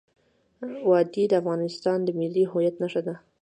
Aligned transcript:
وادي 0.89 1.23
د 1.29 1.33
افغانستان 1.41 1.97
د 2.03 2.09
ملي 2.19 2.43
هویت 2.51 2.75
نښه 2.81 3.01
ده. 3.07 3.15